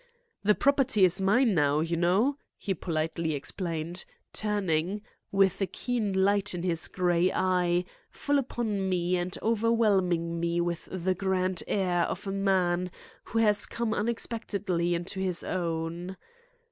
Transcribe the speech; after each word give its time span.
"The 0.41 0.55
property 0.55 1.05
is 1.05 1.21
mine 1.21 1.53
now, 1.53 1.79
you 1.81 1.95
know," 1.95 2.39
he 2.57 2.73
politely 2.73 3.35
explained, 3.35 4.03
turning, 4.33 5.03
with 5.31 5.61
a 5.61 5.67
keen 5.67 6.11
light 6.11 6.55
in 6.55 6.63
his 6.63 6.87
gray 6.87 7.31
eye, 7.31 7.85
full 8.09 8.39
upon 8.39 8.89
me 8.89 9.15
and 9.15 9.37
overwhelming 9.43 10.39
me 10.39 10.59
with 10.59 10.89
the 10.91 11.13
grand 11.13 11.61
air 11.67 11.99
of 12.05 12.25
a 12.25 12.31
man 12.31 12.89
who 13.25 13.37
has 13.37 13.67
come 13.67 13.93
unexpectedly 13.93 14.95
into 14.95 15.19
his 15.19 15.43
own. 15.43 16.17